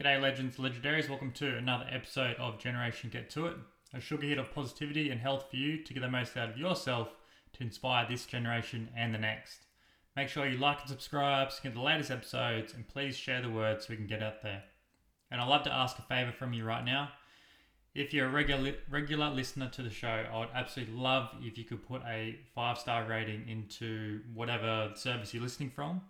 G'day, 0.00 0.22
legends, 0.22 0.58
legendaries. 0.58 1.08
Welcome 1.08 1.32
to 1.32 1.56
another 1.56 1.88
episode 1.90 2.36
of 2.36 2.60
Generation 2.60 3.10
Get 3.12 3.30
To 3.30 3.48
It, 3.48 3.56
a 3.92 3.98
sugar 3.98 4.28
hit 4.28 4.38
of 4.38 4.54
positivity 4.54 5.10
and 5.10 5.20
health 5.20 5.46
for 5.50 5.56
you 5.56 5.82
to 5.82 5.92
get 5.92 6.02
the 6.02 6.08
most 6.08 6.36
out 6.36 6.50
of 6.50 6.56
yourself 6.56 7.08
to 7.54 7.64
inspire 7.64 8.06
this 8.08 8.24
generation 8.24 8.90
and 8.96 9.12
the 9.12 9.18
next. 9.18 9.64
Make 10.14 10.28
sure 10.28 10.46
you 10.46 10.56
like 10.56 10.82
and 10.82 10.88
subscribe 10.88 11.50
to 11.50 11.62
get 11.62 11.74
the 11.74 11.80
latest 11.80 12.12
episodes, 12.12 12.74
and 12.74 12.86
please 12.86 13.16
share 13.16 13.42
the 13.42 13.50
word 13.50 13.82
so 13.82 13.88
we 13.90 13.96
can 13.96 14.06
get 14.06 14.22
out 14.22 14.40
there. 14.40 14.62
And 15.32 15.40
I'd 15.40 15.48
love 15.48 15.64
to 15.64 15.74
ask 15.74 15.98
a 15.98 16.02
favor 16.02 16.30
from 16.30 16.52
you 16.52 16.64
right 16.64 16.84
now. 16.84 17.08
If 17.92 18.14
you're 18.14 18.28
a 18.28 18.30
regular 18.30 18.74
regular 18.88 19.30
listener 19.30 19.68
to 19.70 19.82
the 19.82 19.90
show, 19.90 20.24
I 20.32 20.38
would 20.38 20.50
absolutely 20.54 20.94
love 20.94 21.30
if 21.40 21.58
you 21.58 21.64
could 21.64 21.84
put 21.84 22.02
a 22.06 22.38
five 22.54 22.78
star 22.78 23.04
rating 23.04 23.48
into 23.48 24.20
whatever 24.32 24.92
service 24.94 25.34
you're 25.34 25.42
listening 25.42 25.70
from. 25.70 26.02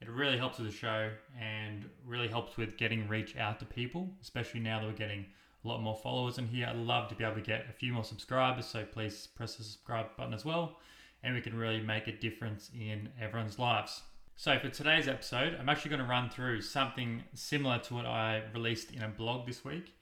It 0.00 0.10
really 0.10 0.36
helps 0.36 0.58
with 0.58 0.68
the 0.68 0.76
show 0.76 1.10
and 1.40 1.88
really 2.04 2.28
helps 2.28 2.56
with 2.56 2.76
getting 2.76 3.08
reach 3.08 3.36
out 3.36 3.58
to 3.60 3.64
people, 3.64 4.10
especially 4.20 4.60
now 4.60 4.80
that 4.80 4.86
we're 4.86 4.92
getting 4.92 5.24
a 5.64 5.68
lot 5.68 5.80
more 5.80 5.96
followers 5.96 6.38
in 6.38 6.46
here. 6.46 6.66
I'd 6.66 6.76
love 6.76 7.08
to 7.08 7.14
be 7.14 7.24
able 7.24 7.36
to 7.36 7.40
get 7.40 7.66
a 7.68 7.72
few 7.72 7.92
more 7.92 8.04
subscribers, 8.04 8.66
so 8.66 8.84
please 8.84 9.26
press 9.26 9.56
the 9.56 9.64
subscribe 9.64 10.14
button 10.16 10.34
as 10.34 10.44
well, 10.44 10.78
and 11.22 11.34
we 11.34 11.40
can 11.40 11.56
really 11.56 11.80
make 11.80 12.08
a 12.08 12.12
difference 12.12 12.70
in 12.78 13.08
everyone's 13.20 13.58
lives. 13.58 14.02
So, 14.36 14.58
for 14.58 14.68
today's 14.68 15.08
episode, 15.08 15.56
I'm 15.58 15.70
actually 15.70 15.88
going 15.88 16.02
to 16.02 16.08
run 16.08 16.28
through 16.28 16.60
something 16.60 17.24
similar 17.32 17.78
to 17.78 17.94
what 17.94 18.04
I 18.04 18.42
released 18.52 18.92
in 18.92 19.02
a 19.02 19.08
blog 19.08 19.46
this 19.46 19.64
week. 19.64 19.94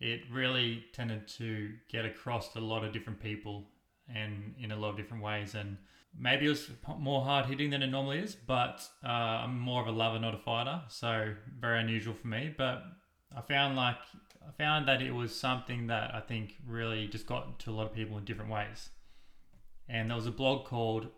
It 0.00 0.22
really 0.32 0.86
tended 0.94 1.28
to 1.28 1.72
get 1.88 2.06
across 2.06 2.54
to 2.54 2.58
a 2.58 2.60
lot 2.60 2.84
of 2.84 2.92
different 2.92 3.20
people 3.20 3.64
and 4.08 4.54
in 4.58 4.72
a 4.72 4.76
lot 4.76 4.90
of 4.90 4.96
different 4.96 5.22
ways. 5.22 5.54
And 5.54 5.76
maybe 6.18 6.46
it 6.46 6.50
was 6.50 6.70
more 6.98 7.24
hard 7.24 7.46
hitting 7.46 7.70
than 7.70 7.82
it 7.82 7.88
normally 7.88 8.18
is, 8.18 8.34
but 8.34 8.86
uh, 9.04 9.08
I'm 9.08 9.58
more 9.58 9.82
of 9.82 9.88
a 9.88 9.92
lover, 9.92 10.18
not 10.18 10.34
a 10.34 10.38
fighter. 10.38 10.82
So, 10.88 11.34
very 11.58 11.80
unusual 11.80 12.14
for 12.14 12.28
me. 12.28 12.54
But 12.56 12.82
I 13.36 13.40
found 13.40 13.76
like, 13.76 13.96
I 14.46 14.50
found 14.52 14.88
that 14.88 15.02
it 15.02 15.12
was 15.12 15.34
something 15.34 15.86
that 15.86 16.14
I 16.14 16.20
think 16.20 16.56
really 16.66 17.06
just 17.06 17.26
got 17.26 17.58
to 17.60 17.70
a 17.70 17.72
lot 17.72 17.86
of 17.86 17.94
people 17.94 18.18
in 18.18 18.24
different 18.24 18.50
ways. 18.50 18.90
And 19.88 20.10
there 20.10 20.16
was 20.16 20.26
a 20.26 20.32
blog 20.32 20.64
called 20.64 21.08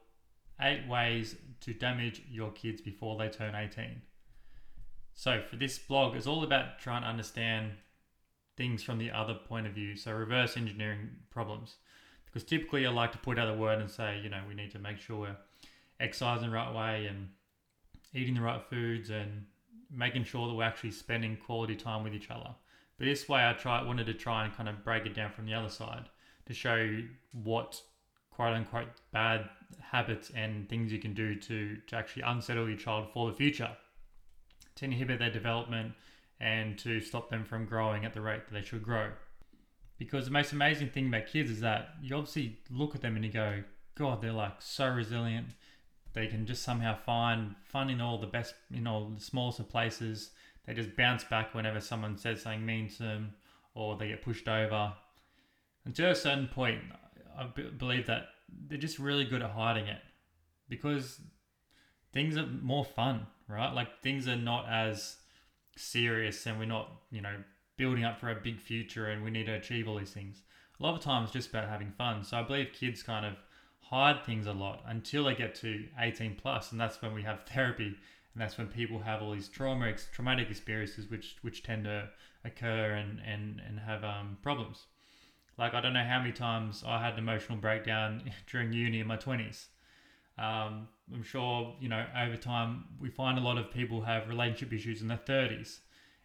Eight 0.60 0.86
Ways 0.88 1.36
to 1.60 1.74
Damage 1.74 2.22
Your 2.30 2.50
Kids 2.52 2.80
Before 2.80 3.18
They 3.18 3.28
Turn 3.28 3.54
18. 3.54 4.02
So, 5.14 5.42
for 5.48 5.56
this 5.56 5.78
blog, 5.78 6.16
it's 6.16 6.26
all 6.26 6.42
about 6.42 6.78
trying 6.78 7.02
to 7.02 7.08
understand 7.08 7.72
things 8.56 8.82
from 8.82 8.98
the 8.98 9.10
other 9.10 9.34
point 9.34 9.66
of 9.66 9.72
view. 9.72 9.96
So, 9.96 10.12
reverse 10.12 10.56
engineering 10.56 11.10
problems. 11.30 11.76
Because 12.34 12.48
typically, 12.48 12.84
I 12.84 12.90
like 12.90 13.12
to 13.12 13.18
put 13.18 13.38
out 13.38 13.48
a 13.48 13.54
word 13.54 13.78
and 13.78 13.88
say, 13.88 14.20
you 14.20 14.28
know, 14.28 14.40
we 14.48 14.54
need 14.54 14.72
to 14.72 14.80
make 14.80 14.98
sure 14.98 15.20
we're 15.20 15.36
exercising 16.00 16.50
the 16.50 16.54
right 16.54 16.74
way 16.74 17.06
and 17.06 17.28
eating 18.12 18.34
the 18.34 18.40
right 18.40 18.60
foods 18.68 19.10
and 19.10 19.46
making 19.88 20.24
sure 20.24 20.48
that 20.48 20.54
we're 20.54 20.64
actually 20.64 20.90
spending 20.90 21.36
quality 21.36 21.76
time 21.76 22.02
with 22.02 22.12
each 22.12 22.32
other. 22.32 22.50
But 22.98 23.04
this 23.04 23.28
way, 23.28 23.48
I 23.48 23.52
try 23.52 23.80
wanted 23.84 24.06
to 24.06 24.14
try 24.14 24.44
and 24.44 24.52
kind 24.52 24.68
of 24.68 24.82
break 24.82 25.06
it 25.06 25.14
down 25.14 25.30
from 25.30 25.46
the 25.46 25.54
other 25.54 25.68
side 25.68 26.08
to 26.46 26.52
show 26.52 27.02
what 27.30 27.80
quote 28.32 28.54
unquote 28.54 28.88
bad 29.12 29.48
habits 29.80 30.32
and 30.34 30.68
things 30.68 30.92
you 30.92 30.98
can 30.98 31.14
do 31.14 31.36
to, 31.36 31.76
to 31.86 31.96
actually 31.96 32.22
unsettle 32.22 32.68
your 32.68 32.76
child 32.76 33.06
for 33.14 33.30
the 33.30 33.36
future, 33.36 33.70
to 34.74 34.84
inhibit 34.84 35.20
their 35.20 35.30
development 35.30 35.92
and 36.40 36.76
to 36.80 37.00
stop 37.00 37.30
them 37.30 37.44
from 37.44 37.64
growing 37.64 38.04
at 38.04 38.12
the 38.12 38.20
rate 38.20 38.44
that 38.46 38.54
they 38.54 38.62
should 38.62 38.82
grow. 38.82 39.10
Because 40.04 40.26
the 40.26 40.30
most 40.30 40.52
amazing 40.52 40.90
thing 40.90 41.08
about 41.08 41.26
kids 41.26 41.50
is 41.50 41.60
that 41.60 41.94
you 42.02 42.14
obviously 42.14 42.58
look 42.70 42.94
at 42.94 43.00
them 43.00 43.16
and 43.16 43.24
you 43.24 43.32
go, 43.32 43.62
God, 43.94 44.20
they're 44.20 44.32
like 44.32 44.60
so 44.60 44.88
resilient. 44.88 45.48
They 46.12 46.26
can 46.26 46.46
just 46.46 46.62
somehow 46.62 46.94
find 46.94 47.54
fun 47.64 47.88
in 47.88 48.00
all 48.00 48.18
the 48.18 48.26
best, 48.26 48.54
in 48.70 48.86
all 48.86 49.08
the 49.08 49.20
smallest 49.20 49.60
of 49.60 49.68
places. 49.68 50.30
They 50.66 50.74
just 50.74 50.96
bounce 50.96 51.24
back 51.24 51.54
whenever 51.54 51.80
someone 51.80 52.18
says 52.18 52.42
something 52.42 52.64
mean 52.64 52.88
to 52.90 52.98
them 52.98 53.34
or 53.74 53.96
they 53.96 54.08
get 54.08 54.22
pushed 54.22 54.46
over. 54.46 54.92
To 55.92 56.10
a 56.10 56.14
certain 56.14 56.48
point, 56.48 56.80
I 57.36 57.44
believe 57.44 58.06
that 58.06 58.26
they're 58.68 58.78
just 58.78 58.98
really 58.98 59.24
good 59.24 59.42
at 59.42 59.50
hiding 59.50 59.86
it 59.86 60.00
because 60.68 61.20
things 62.12 62.36
are 62.36 62.46
more 62.46 62.84
fun, 62.84 63.26
right? 63.48 63.72
Like 63.72 64.02
things 64.02 64.28
are 64.28 64.36
not 64.36 64.68
as 64.68 65.16
serious 65.76 66.46
and 66.46 66.58
we're 66.58 66.66
not, 66.66 66.90
you 67.10 67.20
know, 67.22 67.36
building 67.76 68.04
up 68.04 68.18
for 68.18 68.30
a 68.30 68.34
big 68.36 68.60
future 68.60 69.06
and 69.06 69.22
we 69.22 69.30
need 69.30 69.46
to 69.46 69.54
achieve 69.54 69.88
all 69.88 69.98
these 69.98 70.12
things. 70.12 70.42
A 70.78 70.82
lot 70.82 70.94
of 70.94 71.00
times 71.00 71.30
just 71.30 71.50
about 71.50 71.68
having 71.68 71.92
fun. 71.92 72.24
So 72.24 72.38
I 72.38 72.42
believe 72.42 72.72
kids 72.72 73.02
kind 73.02 73.26
of 73.26 73.34
hide 73.80 74.24
things 74.24 74.46
a 74.46 74.52
lot 74.52 74.82
until 74.86 75.24
they 75.24 75.34
get 75.34 75.54
to 75.56 75.84
18 75.98 76.36
plus 76.36 76.72
and 76.72 76.80
that's 76.80 77.00
when 77.02 77.14
we 77.14 77.22
have 77.22 77.42
therapy 77.46 77.86
and 77.86 78.42
that's 78.42 78.58
when 78.58 78.66
people 78.66 78.98
have 78.98 79.22
all 79.22 79.32
these 79.32 79.48
trauma 79.48 79.92
traumatic 80.12 80.50
experiences 80.50 81.10
which 81.10 81.36
which 81.42 81.62
tend 81.62 81.84
to 81.84 82.08
occur 82.44 82.92
and 82.92 83.20
and 83.26 83.60
and 83.66 83.78
have 83.78 84.02
um, 84.02 84.38
problems 84.42 84.86
like 85.58 85.74
I 85.74 85.80
don't 85.80 85.92
know 85.92 86.04
how 86.04 86.18
many 86.18 86.32
times 86.32 86.82
I 86.86 87.00
had 87.00 87.14
an 87.14 87.20
emotional 87.20 87.58
breakdown 87.58 88.30
during 88.50 88.72
uni 88.72 89.00
in 89.00 89.06
my 89.06 89.16
twenties. 89.16 89.68
Um, 90.36 90.88
I'm 91.12 91.22
sure 91.22 91.76
you 91.80 91.88
know 91.88 92.04
over 92.18 92.36
time 92.36 92.84
we 93.00 93.08
find 93.08 93.38
a 93.38 93.40
lot 93.40 93.58
of 93.58 93.70
people 93.70 94.02
have 94.02 94.28
relationship 94.28 94.72
issues 94.72 95.00
in 95.00 95.08
their 95.08 95.18
thirties 95.18 95.80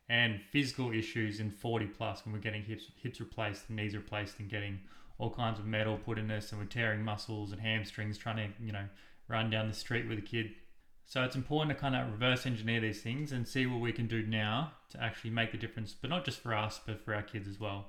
and 0.09 0.41
physical 0.51 0.91
issues 0.91 1.39
in 1.39 1.51
40 1.51 1.85
plus 1.85 2.25
when 2.25 2.33
we're 2.33 2.39
getting 2.39 2.63
hips 2.63 2.87
hips 3.01 3.19
replaced, 3.19 3.69
knees 3.69 3.95
replaced, 3.95 4.39
and 4.39 4.49
getting 4.49 4.79
all 5.19 5.29
kinds 5.29 5.59
of 5.59 5.65
metal 5.65 5.97
put 5.97 6.17
in 6.17 6.31
us, 6.31 6.51
and 6.51 6.59
we're 6.59 6.67
tearing 6.67 7.03
muscles 7.03 7.51
and 7.51 7.61
hamstrings 7.61 8.17
trying 8.17 8.37
to 8.37 8.65
you 8.65 8.71
know 8.71 8.85
run 9.27 9.49
down 9.49 9.67
the 9.67 9.73
street 9.73 10.07
with 10.07 10.17
a 10.17 10.23
kid. 10.23 10.51
So 11.05 11.23
it's 11.23 11.35
important 11.35 11.75
to 11.75 11.81
kind 11.81 11.95
of 11.95 12.11
reverse 12.11 12.45
engineer 12.45 12.81
these 12.81 13.01
things 13.01 13.31
and 13.31 13.47
see 13.47 13.65
what 13.65 13.81
we 13.81 13.91
can 13.91 14.07
do 14.07 14.23
now 14.23 14.73
to 14.91 15.01
actually 15.01 15.31
make 15.31 15.51
the 15.51 15.57
difference, 15.57 15.93
but 15.99 16.09
not 16.09 16.23
just 16.23 16.39
for 16.39 16.53
us, 16.53 16.79
but 16.85 17.03
for 17.03 17.15
our 17.15 17.23
kids 17.23 17.47
as 17.47 17.59
well. 17.59 17.87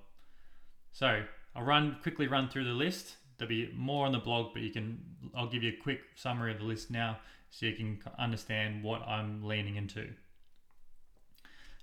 So 0.92 1.22
I'll 1.54 1.64
run 1.64 1.96
quickly 2.02 2.26
run 2.26 2.48
through 2.48 2.64
the 2.64 2.70
list. 2.70 3.16
There'll 3.38 3.48
be 3.48 3.72
more 3.74 4.04
on 4.04 4.12
the 4.12 4.18
blog, 4.18 4.52
but 4.52 4.62
you 4.62 4.70
can 4.70 5.00
I'll 5.34 5.48
give 5.48 5.62
you 5.62 5.72
a 5.72 5.82
quick 5.82 6.00
summary 6.16 6.52
of 6.52 6.58
the 6.58 6.64
list 6.64 6.90
now 6.90 7.18
so 7.50 7.66
you 7.66 7.74
can 7.74 8.00
understand 8.18 8.82
what 8.82 9.00
I'm 9.02 9.42
leaning 9.42 9.76
into. 9.76 10.10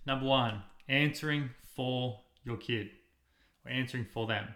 Number 0.07 0.25
one, 0.25 0.63
answering 0.87 1.49
for 1.75 2.21
your 2.45 2.55
kid 2.55 2.91
or 3.65 3.71
answering 3.71 4.05
for 4.05 4.25
them. 4.25 4.47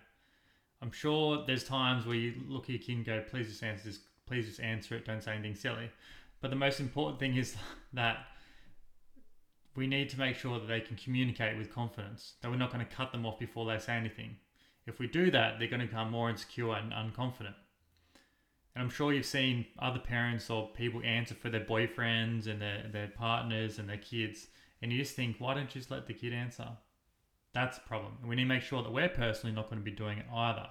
I'm 0.81 0.93
sure 0.93 1.43
there's 1.45 1.65
times 1.65 2.05
where 2.05 2.15
you 2.15 2.35
look 2.47 2.63
at 2.63 2.69
your 2.69 2.79
kid 2.79 2.95
and 2.95 3.05
go, 3.05 3.21
please 3.29 3.49
just 3.49 3.61
answer 3.61 3.89
this, 3.89 3.99
please 4.25 4.47
just 4.47 4.61
answer 4.61 4.95
it, 4.95 5.05
don't 5.05 5.21
say 5.21 5.33
anything 5.33 5.55
silly. 5.55 5.91
But 6.39 6.51
the 6.51 6.55
most 6.55 6.79
important 6.79 7.19
thing 7.19 7.35
is 7.35 7.57
that 7.93 8.27
we 9.75 9.87
need 9.87 10.09
to 10.11 10.19
make 10.19 10.37
sure 10.37 10.57
that 10.57 10.67
they 10.67 10.79
can 10.79 10.95
communicate 10.95 11.57
with 11.57 11.69
confidence, 11.69 12.35
that 12.41 12.49
we're 12.49 12.55
not 12.55 12.71
going 12.71 12.85
to 12.85 12.95
cut 12.95 13.11
them 13.11 13.25
off 13.25 13.37
before 13.37 13.65
they 13.65 13.77
say 13.77 13.91
anything. 13.91 14.37
If 14.87 14.99
we 14.99 15.07
do 15.07 15.31
that, 15.31 15.59
they're 15.59 15.67
going 15.67 15.81
to 15.81 15.85
become 15.85 16.11
more 16.11 16.29
insecure 16.29 16.75
and 16.75 16.93
unconfident. 16.93 17.55
And 18.73 18.81
I'm 18.81 18.89
sure 18.89 19.11
you've 19.11 19.25
seen 19.25 19.65
other 19.77 19.99
parents 19.99 20.49
or 20.49 20.69
people 20.69 21.01
answer 21.03 21.35
for 21.35 21.49
their 21.49 21.65
boyfriends 21.65 22.47
and 22.47 22.61
their, 22.61 22.85
their 22.89 23.07
partners 23.09 23.79
and 23.79 23.89
their 23.89 23.97
kids, 23.97 24.47
and 24.81 24.91
you 24.91 24.99
just 24.99 25.15
think, 25.15 25.37
why 25.39 25.53
don't 25.53 25.73
you 25.73 25.81
just 25.81 25.91
let 25.91 26.07
the 26.07 26.13
kid 26.13 26.33
answer? 26.33 26.67
That's 27.53 27.77
a 27.77 27.81
problem. 27.81 28.13
And 28.21 28.29
we 28.29 28.35
need 28.35 28.43
to 28.43 28.47
make 28.49 28.63
sure 28.63 28.81
that 28.81 28.93
we're 28.93 29.09
personally 29.09 29.55
not 29.55 29.69
going 29.69 29.81
to 29.81 29.85
be 29.85 29.95
doing 29.95 30.17
it 30.17 30.25
either. 30.33 30.67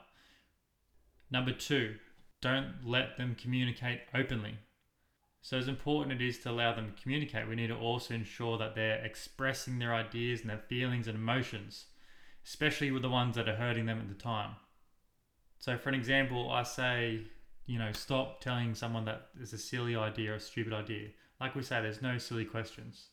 Number 1.30 1.52
two, 1.52 1.96
don't 2.40 2.74
let 2.84 3.16
them 3.16 3.36
communicate 3.40 4.00
openly. 4.14 4.58
So, 5.42 5.56
as 5.56 5.68
important 5.68 6.20
it 6.20 6.26
is 6.26 6.38
to 6.40 6.50
allow 6.50 6.74
them 6.74 6.92
to 6.92 7.02
communicate, 7.02 7.48
we 7.48 7.54
need 7.54 7.68
to 7.68 7.76
also 7.76 8.14
ensure 8.14 8.58
that 8.58 8.74
they're 8.74 9.02
expressing 9.04 9.78
their 9.78 9.94
ideas 9.94 10.40
and 10.40 10.50
their 10.50 10.58
feelings 10.58 11.06
and 11.06 11.16
emotions, 11.16 11.86
especially 12.44 12.90
with 12.90 13.02
the 13.02 13.08
ones 13.08 13.36
that 13.36 13.48
are 13.48 13.56
hurting 13.56 13.86
them 13.86 14.00
at 14.00 14.08
the 14.08 14.22
time. 14.22 14.56
So, 15.58 15.78
for 15.78 15.88
an 15.88 15.94
example, 15.94 16.50
I 16.50 16.62
say, 16.62 17.22
you 17.66 17.78
know, 17.78 17.92
stop 17.92 18.40
telling 18.40 18.74
someone 18.74 19.06
that 19.06 19.28
it's 19.40 19.52
a 19.52 19.58
silly 19.58 19.96
idea 19.96 20.32
or 20.32 20.34
a 20.34 20.40
stupid 20.40 20.72
idea. 20.72 21.08
Like 21.40 21.54
we 21.54 21.62
say, 21.62 21.80
there's 21.80 22.02
no 22.02 22.18
silly 22.18 22.44
questions. 22.44 23.06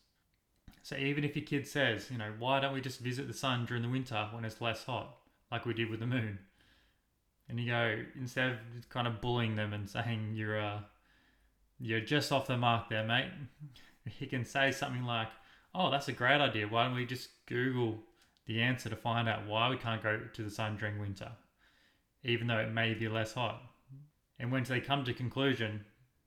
So, 0.82 0.96
even 0.96 1.24
if 1.24 1.36
your 1.36 1.44
kid 1.44 1.66
says, 1.66 2.10
you 2.10 2.18
know, 2.18 2.32
why 2.38 2.60
don't 2.60 2.74
we 2.74 2.80
just 2.80 3.00
visit 3.00 3.26
the 3.26 3.34
sun 3.34 3.66
during 3.66 3.82
the 3.82 3.88
winter 3.88 4.28
when 4.32 4.44
it's 4.44 4.60
less 4.60 4.84
hot, 4.84 5.16
like 5.50 5.66
we 5.66 5.74
did 5.74 5.90
with 5.90 6.00
the 6.00 6.06
moon? 6.06 6.38
And 7.48 7.58
you 7.58 7.66
go, 7.66 8.02
instead 8.18 8.50
of 8.50 8.58
kind 8.90 9.06
of 9.06 9.20
bullying 9.20 9.56
them 9.56 9.72
and 9.72 9.88
saying 9.88 10.32
you're 10.34 10.58
a 10.58 10.84
you're 11.80 12.00
just 12.00 12.32
off 12.32 12.46
the 12.46 12.56
mark 12.56 12.88
there, 12.88 13.04
mate. 13.04 13.30
He 14.08 14.26
can 14.26 14.46
say 14.46 14.72
something 14.72 15.04
like, 15.04 15.28
Oh, 15.74 15.90
that's 15.90 16.08
a 16.08 16.12
great 16.12 16.40
idea. 16.40 16.66
Why 16.66 16.84
don't 16.84 16.94
we 16.94 17.04
just 17.04 17.28
Google 17.44 17.98
the 18.46 18.62
answer 18.62 18.88
to 18.88 18.96
find 18.96 19.28
out 19.28 19.46
why 19.46 19.68
we 19.68 19.76
can't 19.76 20.02
go 20.02 20.18
to 20.32 20.42
the 20.42 20.50
sun 20.50 20.78
during 20.78 20.98
winter, 20.98 21.30
even 22.24 22.46
though 22.46 22.58
it 22.58 22.72
may 22.72 22.94
be 22.94 23.06
less 23.06 23.34
hot? 23.34 23.60
And 24.38 24.50
when 24.50 24.64
they 24.64 24.80
come 24.80 25.04
to 25.04 25.12
conclusion 25.12 25.84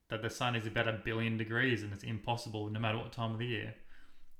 that 0.10 0.22
the 0.22 0.30
sun 0.30 0.56
is 0.56 0.68
about 0.68 0.88
a 0.88 1.02
billion 1.04 1.38
degrees 1.38 1.82
and 1.82 1.92
it's 1.92 2.04
impossible 2.04 2.70
no 2.70 2.80
matter 2.80 3.00
what 3.00 3.12
time 3.12 3.32
of 3.32 3.40
the 3.40 3.48
year, 3.48 3.74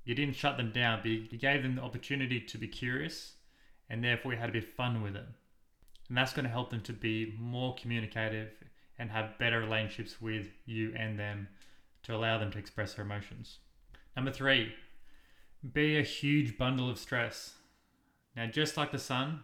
you 0.04 0.14
didn't 0.14 0.36
shut 0.36 0.56
them 0.56 0.72
down, 0.72 1.00
but 1.02 1.10
you 1.10 1.38
gave 1.38 1.62
them 1.62 1.76
the 1.76 1.82
opportunity 1.82 2.40
to 2.40 2.58
be 2.58 2.68
curious 2.68 3.34
and 3.88 4.02
therefore 4.02 4.32
you 4.32 4.38
had 4.38 4.48
a 4.48 4.52
bit 4.52 4.64
of 4.64 4.70
fun 4.70 5.02
with 5.02 5.14
it. 5.14 5.26
And 6.08 6.16
that's 6.16 6.32
going 6.32 6.44
to 6.44 6.50
help 6.50 6.70
them 6.70 6.80
to 6.82 6.92
be 6.92 7.34
more 7.38 7.74
communicative 7.74 8.50
and 8.98 9.10
have 9.10 9.38
better 9.38 9.60
relationships 9.60 10.20
with 10.20 10.48
you 10.64 10.94
and 10.96 11.18
them 11.18 11.48
to 12.04 12.14
allow 12.14 12.38
them 12.38 12.50
to 12.52 12.58
express 12.58 12.94
their 12.94 13.04
emotions. 13.04 13.58
Number 14.16 14.32
three, 14.32 14.72
be 15.72 15.98
a 15.98 16.02
huge 16.02 16.58
bundle 16.58 16.90
of 16.90 16.98
stress. 16.98 17.54
Now, 18.34 18.46
just 18.46 18.76
like 18.76 18.92
the 18.92 18.98
sun, 18.98 19.40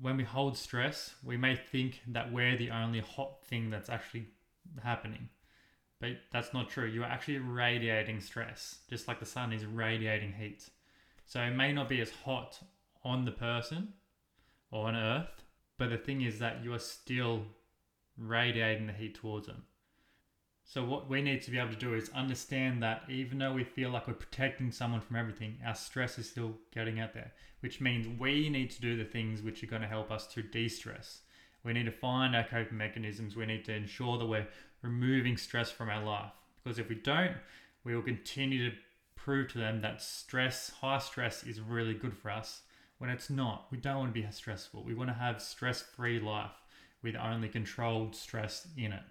when 0.00 0.16
we 0.16 0.24
hold 0.24 0.56
stress, 0.56 1.14
we 1.24 1.36
may 1.36 1.56
think 1.56 2.02
that 2.08 2.32
we're 2.32 2.56
the 2.56 2.70
only 2.70 3.00
hot 3.00 3.44
thing 3.44 3.70
that's 3.70 3.88
actually 3.88 4.26
happening. 4.82 5.28
But 6.00 6.10
that's 6.32 6.54
not 6.54 6.68
true. 6.68 6.86
You're 6.86 7.04
actually 7.04 7.38
radiating 7.38 8.20
stress, 8.20 8.78
just 8.88 9.08
like 9.08 9.18
the 9.18 9.26
sun 9.26 9.52
is 9.52 9.66
radiating 9.66 10.32
heat. 10.32 10.68
So 11.26 11.40
it 11.40 11.50
may 11.50 11.72
not 11.72 11.88
be 11.88 12.00
as 12.00 12.10
hot 12.10 12.60
on 13.04 13.24
the 13.24 13.32
person 13.32 13.94
or 14.70 14.88
on 14.88 14.96
Earth, 14.96 15.42
but 15.76 15.90
the 15.90 15.98
thing 15.98 16.22
is 16.22 16.38
that 16.38 16.62
you 16.62 16.72
are 16.72 16.78
still 16.78 17.42
radiating 18.16 18.86
the 18.86 18.92
heat 18.92 19.14
towards 19.16 19.46
them. 19.46 19.64
So 20.64 20.84
what 20.84 21.08
we 21.08 21.22
need 21.22 21.40
to 21.42 21.50
be 21.50 21.58
able 21.58 21.72
to 21.72 21.76
do 21.76 21.94
is 21.94 22.10
understand 22.10 22.82
that 22.82 23.04
even 23.08 23.38
though 23.38 23.54
we 23.54 23.64
feel 23.64 23.90
like 23.90 24.06
we're 24.06 24.14
protecting 24.14 24.70
someone 24.70 25.00
from 25.00 25.16
everything, 25.16 25.56
our 25.66 25.74
stress 25.74 26.18
is 26.18 26.28
still 26.28 26.52
getting 26.74 27.00
out 27.00 27.14
there, 27.14 27.32
which 27.60 27.80
means 27.80 28.06
we 28.20 28.50
need 28.50 28.70
to 28.72 28.80
do 28.82 28.96
the 28.96 29.04
things 29.04 29.40
which 29.40 29.64
are 29.64 29.68
going 29.68 29.82
to 29.82 29.88
help 29.88 30.10
us 30.10 30.26
to 30.28 30.42
de-stress. 30.42 31.22
We 31.64 31.72
need 31.72 31.86
to 31.86 31.90
find 31.90 32.36
our 32.36 32.44
coping 32.44 32.76
mechanisms. 32.76 33.34
We 33.34 33.46
need 33.46 33.64
to 33.64 33.74
ensure 33.74 34.18
that 34.18 34.26
we're 34.26 34.46
removing 34.82 35.36
stress 35.36 35.70
from 35.70 35.88
our 35.88 36.04
life. 36.04 36.32
Because 36.62 36.78
if 36.78 36.88
we 36.88 36.96
don't, 36.96 37.36
we 37.84 37.94
will 37.94 38.02
continue 38.02 38.70
to 38.70 38.76
prove 39.16 39.50
to 39.52 39.58
them 39.58 39.80
that 39.82 40.00
stress, 40.02 40.70
high 40.80 40.98
stress 40.98 41.44
is 41.44 41.60
really 41.60 41.94
good 41.94 42.16
for 42.16 42.30
us 42.30 42.62
when 42.98 43.10
it's 43.10 43.30
not. 43.30 43.66
We 43.70 43.78
don't 43.78 43.98
want 43.98 44.14
to 44.14 44.20
be 44.20 44.26
stressful. 44.30 44.84
We 44.84 44.94
want 44.94 45.10
to 45.10 45.14
have 45.14 45.40
stress-free 45.40 46.20
life 46.20 46.52
with 47.02 47.16
only 47.16 47.48
controlled 47.48 48.14
stress 48.16 48.66
in 48.76 48.92
it. 48.92 49.02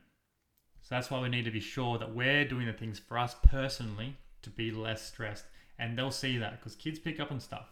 So 0.81 0.95
that's 0.95 1.11
why 1.11 1.19
we 1.21 1.29
need 1.29 1.45
to 1.45 1.51
be 1.51 1.59
sure 1.59 1.97
that 1.97 2.13
we're 2.13 2.47
doing 2.47 2.65
the 2.65 2.73
things 2.73 2.99
for 2.99 3.17
us 3.17 3.35
personally 3.43 4.17
to 4.41 4.49
be 4.49 4.71
less 4.71 5.01
stressed. 5.01 5.45
And 5.79 5.97
they'll 5.97 6.11
see 6.11 6.37
that 6.37 6.59
because 6.59 6.75
kids 6.75 6.99
pick 6.99 7.19
up 7.19 7.31
on 7.31 7.39
stuff. 7.39 7.67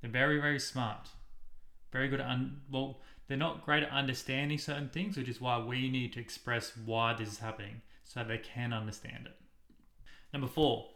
They're 0.00 0.10
very, 0.10 0.40
very 0.40 0.60
smart. 0.60 1.08
Very 1.92 2.08
good 2.08 2.20
at, 2.20 2.28
un- 2.28 2.60
well, 2.70 3.00
they're 3.28 3.36
not 3.36 3.64
great 3.64 3.82
at 3.82 3.90
understanding 3.90 4.58
certain 4.58 4.88
things, 4.88 5.16
which 5.16 5.28
is 5.28 5.40
why 5.40 5.58
we 5.58 5.90
need 5.90 6.12
to 6.12 6.20
express 6.20 6.72
why 6.84 7.14
this 7.14 7.28
is 7.28 7.38
happening 7.38 7.82
so 8.04 8.22
they 8.22 8.38
can 8.38 8.72
understand 8.72 9.26
it. 9.26 9.36
Number 10.32 10.48
four, 10.48 10.86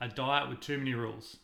a 0.00 0.08
diet 0.08 0.48
with 0.48 0.60
too 0.60 0.78
many 0.78 0.94
rules. 0.94 1.36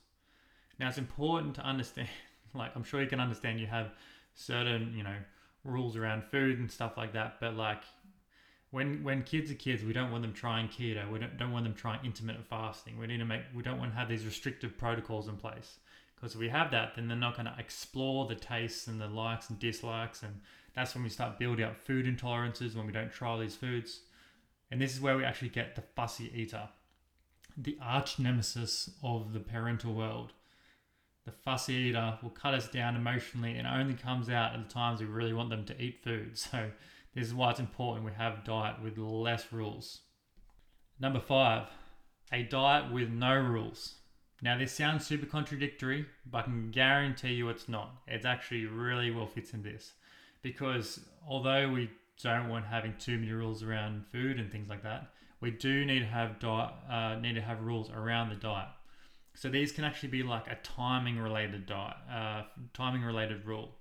Now 0.78 0.88
it's 0.88 0.98
important 0.98 1.54
to 1.56 1.62
understand, 1.62 2.08
like 2.54 2.74
I'm 2.76 2.84
sure 2.84 3.00
you 3.00 3.08
can 3.08 3.20
understand 3.20 3.60
you 3.60 3.66
have 3.66 3.90
certain, 4.34 4.94
you 4.96 5.02
know, 5.02 5.16
rules 5.64 5.96
around 5.96 6.24
food 6.24 6.58
and 6.58 6.70
stuff 6.70 6.96
like 6.96 7.12
that, 7.14 7.40
but 7.40 7.54
like 7.54 7.82
when 8.70 9.02
when 9.02 9.22
kids 9.22 9.50
are 9.50 9.54
kids, 9.54 9.82
we 9.82 9.92
don't 9.92 10.10
want 10.10 10.22
them 10.22 10.32
trying 10.32 10.68
keto. 10.68 11.10
We 11.10 11.18
don't, 11.18 11.36
don't 11.38 11.52
want 11.52 11.64
them 11.64 11.74
trying 11.74 12.04
intermittent 12.04 12.46
fasting. 12.46 12.98
We 12.98 13.06
need 13.06 13.18
to 13.18 13.24
make 13.24 13.42
we 13.54 13.62
don't 13.62 13.78
want 13.78 13.92
to 13.92 13.98
have 13.98 14.08
these 14.08 14.24
restrictive 14.24 14.76
protocols 14.76 15.26
in 15.26 15.36
place 15.36 15.78
because 16.18 16.34
if 16.34 16.40
we 16.40 16.48
have 16.48 16.70
that, 16.72 16.94
then 16.96 17.06
they're 17.06 17.16
not 17.16 17.36
going 17.36 17.46
to 17.46 17.54
explore 17.58 18.26
the 18.26 18.34
tastes 18.34 18.88
and 18.88 19.00
the 19.00 19.06
likes 19.06 19.50
and 19.50 19.58
dislikes, 19.58 20.22
and 20.22 20.40
that's 20.74 20.94
when 20.94 21.04
we 21.04 21.10
start 21.10 21.38
building 21.38 21.64
up 21.64 21.76
food 21.86 22.06
intolerances 22.06 22.74
when 22.74 22.86
we 22.86 22.92
don't 22.92 23.12
try 23.12 23.38
these 23.38 23.54
foods. 23.54 24.00
And 24.70 24.80
this 24.80 24.94
is 24.94 25.00
where 25.00 25.16
we 25.16 25.24
actually 25.24 25.50
get 25.50 25.76
the 25.76 25.82
fussy 25.94 26.30
eater, 26.34 26.68
the 27.56 27.78
arch 27.80 28.18
nemesis 28.18 28.90
of 29.02 29.32
the 29.32 29.40
parental 29.40 29.94
world. 29.94 30.32
The 31.24 31.32
fussy 31.32 31.74
eater 31.74 32.18
will 32.22 32.30
cut 32.30 32.54
us 32.54 32.68
down 32.68 32.96
emotionally 32.96 33.56
and 33.56 33.66
only 33.66 33.94
comes 33.94 34.28
out 34.28 34.54
at 34.54 34.66
the 34.66 34.72
times 34.72 35.00
we 35.00 35.06
really 35.06 35.32
want 35.32 35.50
them 35.50 35.64
to 35.66 35.80
eat 35.80 36.02
food. 36.02 36.32
So 36.38 36.70
this 37.14 37.26
is 37.26 37.34
why 37.34 37.50
it's 37.50 37.60
important 37.60 38.04
we 38.04 38.12
have 38.12 38.44
diet 38.44 38.82
with 38.82 38.98
less 38.98 39.52
rules. 39.52 40.00
Number 41.00 41.20
five, 41.20 41.66
a 42.32 42.42
diet 42.42 42.92
with 42.92 43.08
no 43.08 43.34
rules. 43.36 43.97
Now, 44.40 44.56
this 44.56 44.72
sounds 44.72 45.06
super 45.06 45.26
contradictory, 45.26 46.06
but 46.30 46.38
I 46.38 46.42
can 46.42 46.70
guarantee 46.70 47.32
you 47.34 47.48
it's 47.48 47.68
not. 47.68 47.90
It's 48.06 48.24
actually 48.24 48.66
really 48.66 49.10
well 49.10 49.26
fits 49.26 49.52
in 49.52 49.62
this 49.62 49.94
because 50.42 51.00
although 51.26 51.68
we 51.70 51.90
don't 52.22 52.48
want 52.48 52.66
having 52.66 52.94
too 52.98 53.18
many 53.18 53.32
rules 53.32 53.62
around 53.62 54.06
food 54.06 54.38
and 54.38 54.50
things 54.50 54.68
like 54.68 54.82
that, 54.84 55.10
we 55.40 55.50
do 55.50 55.84
need 55.84 56.00
to 56.00 56.06
have 56.06 56.38
diet, 56.38 56.72
uh, 56.90 57.16
need 57.16 57.34
to 57.34 57.40
have 57.40 57.62
rules 57.62 57.90
around 57.90 58.28
the 58.28 58.36
diet. 58.36 58.68
So 59.34 59.48
these 59.48 59.70
can 59.70 59.84
actually 59.84 60.08
be 60.08 60.22
like 60.22 60.48
a 60.48 60.58
timing 60.62 61.18
related 61.18 61.66
diet, 61.66 61.96
uh, 62.10 62.42
timing 62.74 63.02
related 63.02 63.44
rule. 63.44 63.76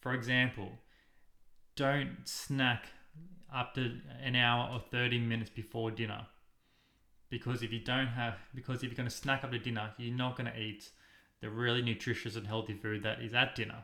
For 0.00 0.14
example, 0.14 0.70
don't 1.74 2.16
snack 2.24 2.86
up 3.54 3.74
to 3.74 3.98
an 4.22 4.36
hour 4.36 4.70
or 4.72 4.80
30 4.90 5.18
minutes 5.18 5.50
before 5.50 5.90
dinner. 5.90 6.26
Because 7.28 7.62
if 7.62 7.72
you 7.72 7.80
don't 7.80 8.08
have, 8.08 8.34
because 8.54 8.78
if 8.78 8.84
you're 8.84 8.96
going 8.96 9.08
to 9.08 9.14
snack 9.14 9.42
up 9.42 9.50
to 9.50 9.58
dinner, 9.58 9.90
you're 9.98 10.16
not 10.16 10.36
going 10.36 10.50
to 10.50 10.58
eat 10.58 10.90
the 11.40 11.50
really 11.50 11.82
nutritious 11.82 12.36
and 12.36 12.46
healthy 12.46 12.74
food 12.74 13.02
that 13.02 13.20
is 13.20 13.34
at 13.34 13.54
dinner. 13.54 13.82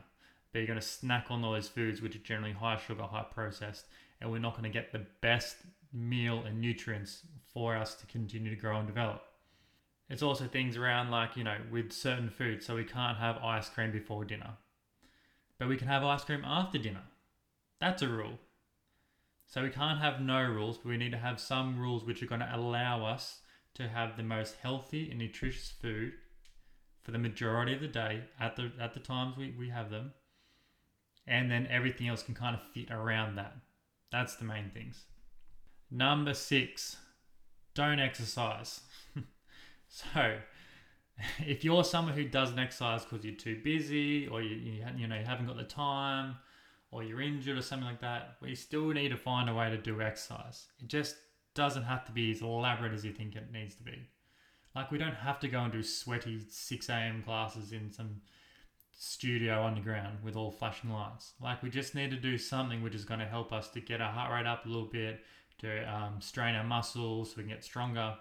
But 0.51 0.59
you're 0.59 0.67
going 0.67 0.79
to 0.79 0.85
snack 0.85 1.27
on 1.29 1.41
those 1.41 1.67
foods 1.67 2.01
which 2.01 2.15
are 2.15 2.19
generally 2.19 2.53
high 2.53 2.77
sugar, 2.77 3.03
high 3.03 3.25
processed, 3.29 3.85
and 4.21 4.31
we're 4.31 4.39
not 4.39 4.53
going 4.53 4.63
to 4.63 4.69
get 4.69 4.91
the 4.91 5.05
best 5.21 5.57
meal 5.91 6.43
and 6.45 6.59
nutrients 6.59 7.21
for 7.53 7.75
us 7.75 7.95
to 7.95 8.05
continue 8.07 8.49
to 8.49 8.59
grow 8.59 8.77
and 8.77 8.87
develop. 8.87 9.21
It's 10.09 10.23
also 10.23 10.45
things 10.45 10.77
around 10.77 11.11
like, 11.11 11.35
you 11.35 11.43
know, 11.43 11.57
with 11.71 11.91
certain 11.91 12.29
foods. 12.29 12.65
So 12.65 12.75
we 12.75 12.83
can't 12.83 13.17
have 13.17 13.37
ice 13.37 13.69
cream 13.69 13.91
before 13.91 14.25
dinner, 14.25 14.51
but 15.59 15.67
we 15.67 15.77
can 15.77 15.87
have 15.87 16.03
ice 16.03 16.23
cream 16.23 16.43
after 16.45 16.77
dinner. 16.77 17.03
That's 17.79 18.01
a 18.01 18.07
rule. 18.07 18.39
So 19.47 19.63
we 19.63 19.69
can't 19.69 19.99
have 19.99 20.19
no 20.19 20.41
rules, 20.41 20.77
but 20.77 20.89
we 20.89 20.97
need 20.97 21.11
to 21.11 21.17
have 21.17 21.39
some 21.39 21.79
rules 21.79 22.03
which 22.03 22.23
are 22.23 22.27
going 22.27 22.41
to 22.41 22.55
allow 22.55 23.05
us 23.05 23.41
to 23.75 23.87
have 23.87 24.17
the 24.17 24.23
most 24.23 24.55
healthy 24.61 25.09
and 25.09 25.19
nutritious 25.19 25.71
food 25.81 26.13
for 27.03 27.11
the 27.11 27.17
majority 27.17 27.73
of 27.73 27.81
the 27.81 27.87
day 27.87 28.21
at 28.39 28.55
the 28.55 28.71
at 28.79 28.93
the 28.93 28.99
times 28.99 29.35
we, 29.37 29.53
we 29.57 29.69
have 29.69 29.89
them. 29.89 30.13
And 31.27 31.49
then 31.49 31.67
everything 31.67 32.07
else 32.07 32.23
can 32.23 32.35
kind 32.35 32.55
of 32.55 32.61
fit 32.73 32.91
around 32.91 33.35
that. 33.35 33.55
That's 34.11 34.35
the 34.35 34.45
main 34.45 34.71
things. 34.73 35.05
Number 35.89 36.33
six, 36.33 36.97
don't 37.73 37.99
exercise. 37.99 38.81
so 39.87 40.37
if 41.39 41.63
you're 41.63 41.83
someone 41.83 42.13
who 42.13 42.27
doesn't 42.27 42.59
exercise 42.59 43.03
because 43.03 43.23
you're 43.23 43.35
too 43.35 43.61
busy 43.63 44.27
or 44.27 44.41
you, 44.41 44.55
you, 44.55 44.85
you 44.97 45.07
know 45.07 45.17
you 45.17 45.25
haven't 45.25 45.47
got 45.47 45.57
the 45.57 45.63
time 45.63 46.35
or 46.93 47.03
you're 47.03 47.21
injured 47.21 47.57
or 47.57 47.61
something 47.61 47.87
like 47.87 48.01
that, 48.01 48.35
we 48.41 48.55
still 48.55 48.87
need 48.89 49.09
to 49.09 49.17
find 49.17 49.49
a 49.49 49.53
way 49.53 49.69
to 49.69 49.77
do 49.77 50.01
exercise. 50.01 50.67
It 50.79 50.87
just 50.87 51.15
doesn't 51.55 51.83
have 51.83 52.05
to 52.05 52.11
be 52.11 52.31
as 52.31 52.41
elaborate 52.41 52.93
as 52.93 53.03
you 53.03 53.11
think 53.11 53.35
it 53.35 53.51
needs 53.51 53.75
to 53.75 53.83
be. 53.83 54.07
Like, 54.75 54.91
we 54.91 54.97
don't 54.97 55.15
have 55.15 55.39
to 55.41 55.47
go 55.47 55.59
and 55.59 55.71
do 55.71 55.83
sweaty 55.83 56.39
6 56.47 56.89
a.m. 56.89 57.23
classes 57.23 57.71
in 57.71 57.91
some 57.91 58.21
studio 58.97 59.63
underground 59.63 60.19
with 60.23 60.35
all 60.35 60.51
flashing 60.51 60.91
lights. 60.91 61.33
Like, 61.41 61.61
we 61.61 61.69
just 61.69 61.95
need 61.95 62.11
to 62.11 62.17
do 62.17 62.37
something 62.37 62.81
which 62.81 62.95
is 62.95 63.05
going 63.05 63.19
to 63.19 63.25
help 63.25 63.51
us 63.51 63.69
to 63.69 63.81
get 63.81 64.01
our 64.01 64.11
heart 64.11 64.31
rate 64.31 64.47
up 64.47 64.65
a 64.65 64.69
little 64.69 64.87
bit, 64.87 65.21
to 65.59 65.93
um, 65.93 66.15
strain 66.19 66.55
our 66.55 66.63
muscles 66.63 67.29
so 67.29 67.35
we 67.37 67.43
can 67.43 67.51
get 67.51 67.63
stronger, 67.63 68.15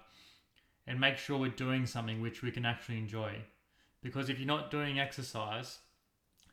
and 0.87 1.01
make 1.01 1.17
sure 1.17 1.39
we're 1.39 1.51
doing 1.51 1.87
something 1.87 2.21
which 2.21 2.43
we 2.43 2.51
can 2.51 2.67
actually 2.67 2.99
enjoy. 2.99 3.35
Because 4.03 4.29
if 4.29 4.39
you're 4.39 4.47
not 4.47 4.71
doing 4.71 4.99
exercise, 4.99 5.79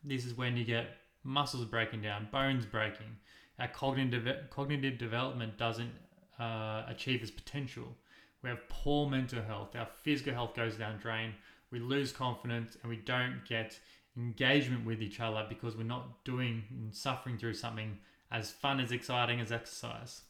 this 0.03 0.25
is 0.25 0.35
when 0.35 0.55
you 0.55 0.63
get 0.63 0.87
muscles 1.23 1.65
breaking 1.65 2.01
down, 2.01 2.27
bones 2.31 2.65
breaking. 2.65 3.17
Our 3.59 3.67
cognitive 3.67 4.49
cognitive 4.49 4.97
development 4.97 5.57
doesn't 5.57 5.91
uh, 6.39 6.83
achieve 6.87 7.21
its 7.21 7.31
potential. 7.31 7.95
We 8.41 8.49
have 8.49 8.67
poor 8.69 9.09
mental 9.09 9.41
health. 9.41 9.75
Our 9.75 9.87
physical 10.03 10.33
health 10.33 10.55
goes 10.55 10.75
down 10.75 10.97
drain. 10.99 11.33
We 11.71 11.79
lose 11.79 12.11
confidence 12.11 12.77
and 12.81 12.89
we 12.89 12.97
don't 12.97 13.41
get 13.47 13.77
engagement 14.17 14.85
with 14.85 15.01
each 15.01 15.19
other 15.19 15.45
because 15.47 15.75
we're 15.75 15.83
not 15.83 16.23
doing 16.23 16.63
and 16.71 16.95
suffering 16.95 17.37
through 17.37 17.53
something 17.53 17.97
as 18.31 18.51
fun 18.51 18.79
as 18.79 18.91
exciting 18.91 19.39
as 19.39 19.51
exercise. 19.51 20.21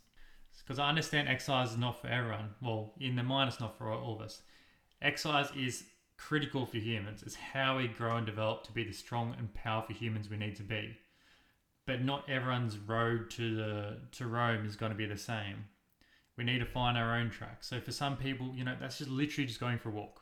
Because 0.57 0.79
I 0.79 0.89
understand 0.89 1.29
exercise 1.29 1.71
is 1.71 1.77
not 1.77 2.01
for 2.01 2.07
everyone. 2.07 2.49
Well, 2.61 2.93
in 2.99 3.15
the 3.15 3.23
mind, 3.23 3.49
it's 3.49 3.59
not 3.59 3.77
for 3.77 3.91
all 3.91 4.15
of 4.15 4.21
us. 4.21 4.41
Exercise 5.01 5.49
is 5.57 5.85
critical 6.19 6.65
for 6.65 6.77
humans. 6.77 7.23
It's 7.23 7.35
how 7.35 7.77
we 7.77 7.87
grow 7.87 8.17
and 8.17 8.25
develop 8.25 8.63
to 8.65 8.71
be 8.71 8.83
the 8.83 8.91
strong 8.91 9.35
and 9.37 9.53
powerful 9.53 9.95
humans 9.95 10.29
we 10.29 10.37
need 10.37 10.55
to 10.57 10.63
be. 10.63 10.97
But 11.87 12.03
not 12.03 12.29
everyone's 12.29 12.77
road 12.77 13.31
to 13.31 13.55
the 13.55 13.97
to 14.11 14.27
Rome 14.27 14.65
is 14.65 14.75
going 14.75 14.91
to 14.91 14.97
be 14.97 15.05
the 15.05 15.17
same. 15.17 15.65
We 16.37 16.43
need 16.43 16.59
to 16.59 16.65
find 16.65 16.97
our 16.97 17.15
own 17.15 17.29
track. 17.29 17.63
So 17.63 17.79
for 17.79 17.91
some 17.91 18.15
people, 18.15 18.53
you 18.53 18.63
know, 18.63 18.75
that's 18.79 18.99
just 18.99 19.09
literally 19.09 19.47
just 19.47 19.59
going 19.59 19.79
for 19.79 19.89
a 19.89 19.93
walk. 19.93 20.21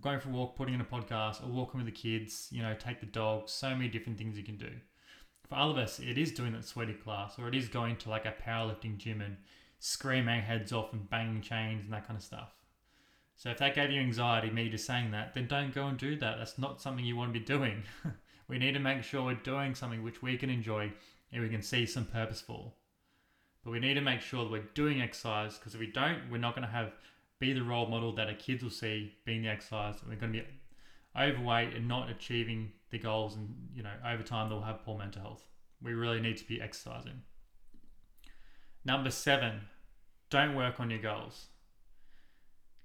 Going 0.00 0.18
for 0.18 0.30
a 0.30 0.32
walk, 0.32 0.56
putting 0.56 0.74
in 0.74 0.80
a 0.80 0.84
podcast, 0.84 1.42
or 1.44 1.48
walking 1.48 1.78
with 1.78 1.86
the 1.86 1.92
kids, 1.92 2.48
you 2.50 2.62
know, 2.62 2.74
take 2.74 3.00
the 3.00 3.06
dog, 3.06 3.48
so 3.48 3.70
many 3.70 3.88
different 3.88 4.18
things 4.18 4.36
you 4.36 4.44
can 4.44 4.56
do. 4.56 4.70
For 5.48 5.54
all 5.54 5.70
of 5.70 5.76
us, 5.76 6.00
it 6.00 6.18
is 6.18 6.32
doing 6.32 6.52
that 6.52 6.64
sweaty 6.64 6.94
class, 6.94 7.38
or 7.38 7.48
it 7.48 7.54
is 7.54 7.68
going 7.68 7.96
to 7.98 8.10
like 8.10 8.26
a 8.26 8.34
powerlifting 8.46 8.96
gym 8.96 9.20
and 9.20 9.36
screaming 9.78 10.42
heads 10.42 10.72
off 10.72 10.92
and 10.92 11.08
banging 11.08 11.42
chains 11.42 11.84
and 11.84 11.92
that 11.92 12.06
kind 12.06 12.16
of 12.16 12.24
stuff. 12.24 12.61
So 13.42 13.50
if 13.50 13.58
that 13.58 13.74
gave 13.74 13.90
you 13.90 14.00
anxiety, 14.00 14.50
me 14.50 14.68
just 14.68 14.86
saying 14.86 15.10
that, 15.10 15.34
then 15.34 15.48
don't 15.48 15.74
go 15.74 15.88
and 15.88 15.98
do 15.98 16.14
that. 16.14 16.38
That's 16.38 16.58
not 16.58 16.80
something 16.80 17.04
you 17.04 17.16
want 17.16 17.34
to 17.34 17.40
be 17.40 17.44
doing. 17.44 17.82
we 18.48 18.56
need 18.56 18.74
to 18.74 18.78
make 18.78 19.02
sure 19.02 19.24
we're 19.24 19.34
doing 19.34 19.74
something 19.74 20.04
which 20.04 20.22
we 20.22 20.36
can 20.36 20.48
enjoy 20.48 20.92
and 21.32 21.42
we 21.42 21.48
can 21.48 21.60
see 21.60 21.84
some 21.84 22.04
purpose 22.04 22.40
for. 22.40 22.72
But 23.64 23.72
we 23.72 23.80
need 23.80 23.94
to 23.94 24.00
make 24.00 24.20
sure 24.20 24.44
that 24.44 24.52
we're 24.52 24.68
doing 24.74 25.02
exercise 25.02 25.58
because 25.58 25.74
if 25.74 25.80
we 25.80 25.88
don't, 25.88 26.30
we're 26.30 26.38
not 26.38 26.54
going 26.54 26.68
to 26.68 26.72
have 26.72 26.92
be 27.40 27.52
the 27.52 27.64
role 27.64 27.86
model 27.86 28.14
that 28.14 28.28
our 28.28 28.34
kids 28.34 28.62
will 28.62 28.70
see 28.70 29.12
being 29.24 29.42
the 29.42 29.48
exercise. 29.48 29.96
And 30.00 30.10
we're 30.10 30.20
going 30.20 30.34
to 30.34 30.38
be 30.38 30.46
overweight 31.20 31.74
and 31.74 31.88
not 31.88 32.10
achieving 32.10 32.70
the 32.90 32.98
goals, 33.00 33.34
and 33.34 33.52
you 33.74 33.82
know, 33.82 33.90
over 34.08 34.22
time 34.22 34.50
they'll 34.50 34.60
have 34.60 34.84
poor 34.84 34.96
mental 34.96 35.20
health. 35.20 35.48
We 35.82 35.94
really 35.94 36.20
need 36.20 36.36
to 36.36 36.46
be 36.46 36.62
exercising. 36.62 37.22
Number 38.84 39.10
seven, 39.10 39.62
don't 40.30 40.54
work 40.54 40.78
on 40.78 40.90
your 40.90 41.02
goals. 41.02 41.46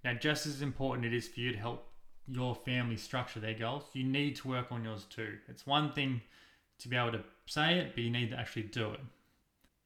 Now, 0.04 0.13
just 0.13 0.46
as 0.46 0.62
important 0.62 1.06
it 1.06 1.13
is 1.13 1.27
for 1.27 1.39
you 1.39 1.51
to 1.51 1.58
help 1.58 1.89
your 2.27 2.56
family 2.56 2.98
structure 2.98 3.39
their 3.39 3.54
goals, 3.54 3.84
you 3.94 4.04
need 4.04 4.36
to 4.38 4.48
work 4.48 4.72
on 4.72 4.84
yours 4.84 5.06
too. 5.10 5.38
It's 5.48 5.66
one 5.66 5.94
thing 5.94 6.22
to 6.80 6.88
be 6.88 6.96
able 6.96 7.13
to 7.13 7.24
say 7.46 7.80
it, 7.80 7.94
but 7.96 8.04
you 8.04 8.10
need 8.10 8.32
to 8.32 8.39
actually 8.39 8.63
do 8.63 8.92
it. 8.92 9.00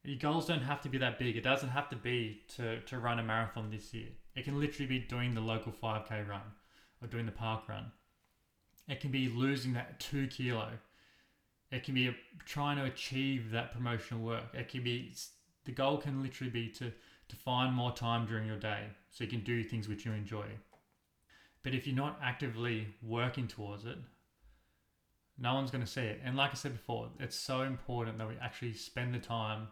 Your 0.04 0.18
goals 0.18 0.46
don't 0.46 0.62
have 0.62 0.80
to 0.82 0.88
be 0.88 0.98
that 0.98 1.18
big. 1.18 1.36
It 1.36 1.44
doesn't 1.44 1.68
have 1.68 1.88
to 1.90 1.96
be 1.96 2.42
to, 2.56 2.80
to 2.80 2.98
run 2.98 3.20
a 3.20 3.22
marathon 3.22 3.70
this 3.70 3.94
year. 3.94 4.08
It 4.34 4.44
can 4.44 4.58
literally 4.58 4.88
be 4.88 4.98
doing 4.98 5.34
the 5.34 5.40
local 5.40 5.72
5k 5.72 6.28
run 6.28 6.42
or 7.00 7.08
doing 7.08 7.26
the 7.26 7.32
park 7.32 7.68
run. 7.68 7.92
It 8.88 9.00
can 9.00 9.10
be 9.10 9.28
losing 9.28 9.74
that 9.74 10.00
two 10.00 10.26
kilo. 10.26 10.70
It 11.70 11.84
can 11.84 11.94
be 11.94 12.14
trying 12.44 12.78
to 12.78 12.84
achieve 12.84 13.50
that 13.52 13.72
promotional 13.72 14.24
work. 14.24 14.44
It 14.52 14.68
can 14.68 14.82
be 14.82 15.14
the 15.64 15.72
goal 15.72 15.98
can 15.98 16.22
literally 16.22 16.50
be 16.50 16.68
to 16.70 16.92
to 17.32 17.36
find 17.38 17.74
more 17.74 17.92
time 17.92 18.26
during 18.26 18.46
your 18.46 18.58
day 18.58 18.84
so 19.10 19.24
you 19.24 19.30
can 19.30 19.40
do 19.40 19.64
things 19.64 19.88
which 19.88 20.04
you 20.04 20.12
enjoy. 20.12 20.44
But 21.62 21.74
if 21.74 21.86
you're 21.86 21.96
not 21.96 22.20
actively 22.22 22.88
working 23.02 23.48
towards 23.48 23.86
it, 23.86 23.96
no 25.38 25.54
one's 25.54 25.70
going 25.70 25.84
to 25.84 25.90
see 25.90 26.02
it. 26.02 26.20
And 26.22 26.36
like 26.36 26.50
I 26.50 26.54
said 26.54 26.74
before, 26.74 27.08
it's 27.18 27.34
so 27.34 27.62
important 27.62 28.18
that 28.18 28.28
we 28.28 28.34
actually 28.42 28.74
spend 28.74 29.14
the 29.14 29.18
time 29.18 29.68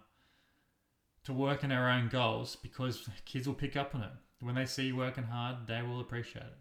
to 1.25 1.35
work 1.35 1.63
on 1.63 1.71
our 1.71 1.91
own 1.91 2.09
goals 2.09 2.57
because 2.57 3.07
kids 3.27 3.47
will 3.47 3.55
pick 3.55 3.77
up 3.77 3.95
on 3.95 4.05
it. 4.05 4.11
When 4.41 4.55
they 4.55 4.65
see 4.65 4.87
you 4.87 4.97
working 4.97 5.25
hard, 5.25 5.67
they 5.67 5.83
will 5.83 6.01
appreciate 6.01 6.45
it. 6.45 6.59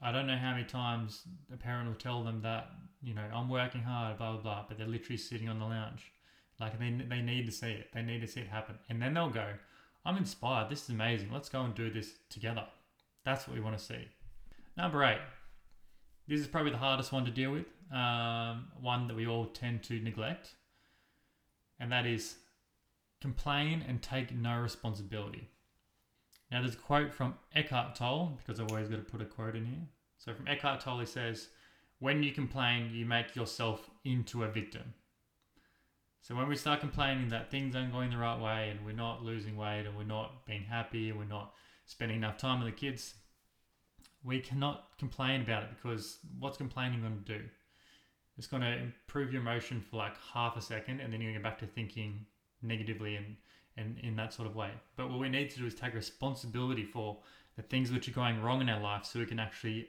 I 0.00 0.12
don't 0.12 0.26
know 0.26 0.38
how 0.38 0.52
many 0.52 0.64
times 0.64 1.24
a 1.52 1.58
parent 1.58 1.88
will 1.88 1.94
tell 1.94 2.24
them 2.24 2.40
that, 2.40 2.70
you 3.02 3.12
know, 3.12 3.26
I'm 3.34 3.50
working 3.50 3.82
hard, 3.82 4.16
blah, 4.16 4.32
blah, 4.32 4.40
blah, 4.40 4.64
but 4.66 4.78
they're 4.78 4.86
literally 4.86 5.18
sitting 5.18 5.50
on 5.50 5.58
the 5.58 5.66
lounge. 5.66 6.10
Like 6.58 6.78
they, 6.78 6.90
they 6.90 7.20
need 7.20 7.44
to 7.46 7.52
see 7.52 7.72
it. 7.72 7.88
They 7.92 8.02
need 8.02 8.22
to 8.22 8.26
see 8.26 8.40
it 8.40 8.48
happen. 8.48 8.78
And 8.88 9.02
then 9.02 9.12
they'll 9.12 9.28
go, 9.28 9.48
I'm 10.04 10.16
inspired. 10.16 10.68
This 10.68 10.84
is 10.84 10.90
amazing. 10.90 11.30
Let's 11.32 11.48
go 11.48 11.62
and 11.62 11.74
do 11.74 11.90
this 11.90 12.14
together. 12.28 12.64
That's 13.24 13.46
what 13.46 13.56
we 13.56 13.62
want 13.62 13.78
to 13.78 13.84
see. 13.84 14.08
Number 14.76 15.04
eight. 15.04 15.20
This 16.26 16.40
is 16.40 16.46
probably 16.46 16.72
the 16.72 16.78
hardest 16.78 17.12
one 17.12 17.24
to 17.24 17.30
deal 17.30 17.52
with. 17.52 17.66
Um, 17.92 18.68
one 18.80 19.06
that 19.08 19.16
we 19.16 19.26
all 19.26 19.46
tend 19.46 19.82
to 19.84 20.00
neglect. 20.00 20.54
And 21.78 21.92
that 21.92 22.06
is 22.06 22.36
complain 23.20 23.84
and 23.86 24.02
take 24.02 24.34
no 24.34 24.58
responsibility. 24.58 25.48
Now, 26.50 26.60
there's 26.60 26.74
a 26.74 26.78
quote 26.78 27.14
from 27.14 27.34
Eckhart 27.54 27.94
Tolle, 27.94 28.38
because 28.38 28.60
I've 28.60 28.70
always 28.70 28.88
got 28.88 28.96
to 28.96 29.02
put 29.02 29.22
a 29.22 29.24
quote 29.24 29.56
in 29.56 29.64
here. 29.64 29.86
So, 30.18 30.34
from 30.34 30.46
Eckhart 30.48 30.80
Tolle, 30.80 31.00
he 31.00 31.06
says, 31.06 31.48
When 31.98 32.22
you 32.22 32.32
complain, 32.32 32.90
you 32.92 33.06
make 33.06 33.34
yourself 33.34 33.88
into 34.04 34.44
a 34.44 34.48
victim. 34.48 34.92
So, 36.22 36.36
when 36.36 36.48
we 36.48 36.54
start 36.54 36.78
complaining 36.78 37.30
that 37.30 37.50
things 37.50 37.74
aren't 37.74 37.92
going 37.92 38.10
the 38.10 38.16
right 38.16 38.40
way 38.40 38.70
and 38.70 38.86
we're 38.86 38.92
not 38.92 39.24
losing 39.24 39.56
weight 39.56 39.86
and 39.86 39.96
we're 39.96 40.04
not 40.04 40.46
being 40.46 40.62
happy 40.62 41.10
and 41.10 41.18
we're 41.18 41.24
not 41.24 41.52
spending 41.86 42.16
enough 42.16 42.38
time 42.38 42.62
with 42.62 42.72
the 42.72 42.78
kids, 42.78 43.14
we 44.22 44.38
cannot 44.38 44.96
complain 44.98 45.40
about 45.40 45.64
it 45.64 45.70
because 45.74 46.18
what's 46.38 46.56
complaining 46.56 47.00
going 47.00 47.24
to 47.24 47.38
do? 47.38 47.44
It's 48.38 48.46
going 48.46 48.62
to 48.62 48.72
improve 48.72 49.32
your 49.32 49.42
emotion 49.42 49.80
for 49.90 49.96
like 49.96 50.14
half 50.32 50.56
a 50.56 50.62
second 50.62 51.00
and 51.00 51.12
then 51.12 51.20
you're 51.20 51.32
going 51.32 51.42
to 51.42 51.48
get 51.48 51.58
back 51.58 51.58
to 51.58 51.66
thinking 51.66 52.24
negatively 52.62 53.16
and, 53.16 53.36
and 53.76 53.98
in 53.98 54.14
that 54.14 54.32
sort 54.32 54.46
of 54.46 54.54
way. 54.54 54.70
But 54.96 55.10
what 55.10 55.18
we 55.18 55.28
need 55.28 55.50
to 55.50 55.58
do 55.58 55.66
is 55.66 55.74
take 55.74 55.92
responsibility 55.92 56.84
for 56.84 57.18
the 57.56 57.62
things 57.62 57.90
which 57.90 58.08
are 58.08 58.12
going 58.12 58.40
wrong 58.40 58.60
in 58.60 58.68
our 58.68 58.80
life 58.80 59.04
so 59.04 59.18
we 59.18 59.26
can 59.26 59.40
actually 59.40 59.88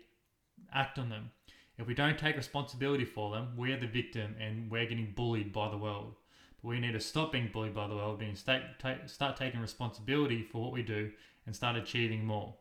act 0.73 0.97
on 0.97 1.09
them. 1.09 1.29
If 1.77 1.85
we 1.85 1.93
don't 1.93 2.17
take 2.17 2.35
responsibility 2.35 3.05
for 3.05 3.31
them, 3.31 3.53
we're 3.55 3.79
the 3.79 3.87
victim 3.87 4.35
and 4.39 4.71
we're 4.71 4.87
getting 4.87 5.13
bullied 5.15 5.53
by 5.53 5.69
the 5.69 5.77
world. 5.77 6.15
We 6.63 6.79
need 6.79 6.93
to 6.93 6.99
stop 6.99 7.33
being 7.33 7.49
bullied 7.51 7.75
by 7.75 7.87
the 7.87 7.95
world 7.95 8.21
and 8.21 8.37
start, 8.37 8.61
start 9.05 9.35
taking 9.35 9.59
responsibility 9.59 10.41
for 10.41 10.63
what 10.63 10.71
we 10.71 10.81
do 10.81 11.11
and 11.45 11.53
start 11.53 11.75
achieving 11.75 12.25
more. 12.25 12.55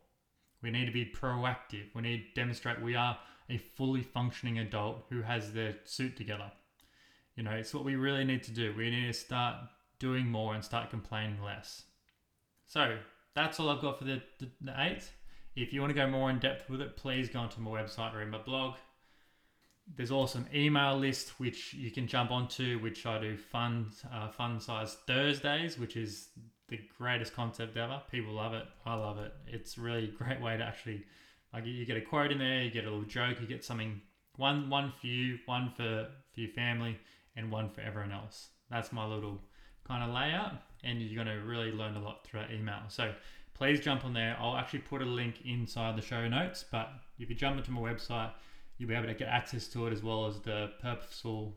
We 0.61 0.71
need 0.71 0.85
to 0.85 0.91
be 0.91 1.05
proactive. 1.05 1.85
We 1.95 2.01
need 2.01 2.17
to 2.17 2.41
demonstrate 2.41 2.81
we 2.81 2.95
are 2.95 3.17
a 3.49 3.57
fully 3.57 4.01
functioning 4.01 4.59
adult 4.59 5.05
who 5.09 5.21
has 5.21 5.53
their 5.53 5.75
suit 5.85 6.17
together. 6.17 6.51
You 7.35 7.43
know, 7.43 7.51
it's 7.51 7.73
what 7.73 7.85
we 7.85 7.95
really 7.95 8.25
need 8.25 8.43
to 8.43 8.51
do. 8.51 8.73
We 8.75 8.89
need 8.89 9.07
to 9.07 9.13
start 9.13 9.55
doing 9.99 10.27
more 10.27 10.53
and 10.53 10.63
start 10.63 10.89
complaining 10.89 11.41
less. 11.41 11.83
So 12.67 12.97
that's 13.35 13.59
all 13.59 13.69
I've 13.69 13.81
got 13.81 13.97
for 13.97 14.05
the, 14.05 14.21
the, 14.39 14.49
the. 14.61 15.01
If 15.55 15.71
you 15.71 15.81
want 15.81 15.91
to 15.91 15.95
go 15.95 16.07
more 16.07 16.29
in 16.29 16.39
depth 16.39 16.69
with 16.69 16.81
it, 16.81 16.97
please 16.97 17.29
go 17.29 17.39
onto 17.39 17.61
my 17.61 17.71
website 17.71 18.13
or 18.13 18.21
in 18.21 18.29
my 18.29 18.39
blog. 18.39 18.75
There's 19.95 20.11
also 20.11 20.39
an 20.39 20.49
email 20.53 20.97
list 20.97 21.39
which 21.39 21.73
you 21.73 21.91
can 21.91 22.07
jump 22.07 22.31
onto, 22.31 22.79
which 22.79 23.05
I 23.05 23.19
do 23.19 23.37
fun 23.37 23.91
uh, 24.11 24.29
fun 24.29 24.59
size 24.59 24.97
Thursdays, 25.07 25.77
which 25.77 25.97
is 25.97 26.29
the 26.69 26.79
greatest 26.97 27.35
concept 27.35 27.77
ever. 27.77 28.01
People 28.09 28.33
love 28.33 28.53
it. 28.53 28.65
I 28.85 28.95
love 28.95 29.19
it. 29.19 29.33
It's 29.45 29.77
really 29.77 30.05
a 30.05 30.23
great 30.23 30.41
way 30.41 30.57
to 30.57 30.63
actually 30.63 31.03
like 31.53 31.65
you 31.65 31.85
get 31.85 31.97
a 31.97 32.01
quote 32.01 32.31
in 32.31 32.39
there, 32.39 32.63
you 32.63 32.71
get 32.71 32.85
a 32.85 32.89
little 32.89 33.05
joke, 33.05 33.39
you 33.41 33.47
get 33.47 33.63
something 33.63 34.01
one 34.37 34.69
one 34.69 34.91
for 34.99 35.07
you, 35.07 35.37
one 35.45 35.71
for 35.75 36.07
for 36.33 36.39
your 36.39 36.51
family, 36.51 36.97
and 37.35 37.51
one 37.51 37.69
for 37.69 37.81
everyone 37.81 38.11
else. 38.11 38.49
That's 38.69 38.91
my 38.91 39.05
little 39.05 39.39
kind 39.85 40.03
of 40.03 40.15
layout 40.15 40.53
and 40.83 41.01
you're 41.01 41.23
going 41.23 41.35
to 41.35 41.43
really 41.45 41.71
learn 41.71 41.95
a 41.95 42.01
lot 42.01 42.25
through 42.25 42.41
that 42.41 42.51
email. 42.51 42.81
So 42.89 43.13
please 43.53 43.79
jump 43.79 44.05
on 44.05 44.13
there. 44.13 44.37
I'll 44.39 44.57
actually 44.57 44.79
put 44.79 45.01
a 45.01 45.05
link 45.05 45.35
inside 45.45 45.97
the 45.97 46.01
show 46.01 46.27
notes, 46.27 46.65
but 46.69 46.89
if 47.19 47.29
you 47.29 47.35
jump 47.35 47.57
into 47.57 47.71
my 47.71 47.81
website, 47.81 48.31
you'll 48.77 48.89
be 48.89 48.95
able 48.95 49.07
to 49.07 49.13
get 49.13 49.27
access 49.27 49.67
to 49.69 49.87
it 49.87 49.93
as 49.93 50.03
well 50.03 50.25
as 50.25 50.39
the 50.41 50.71
purposeful 50.81 51.55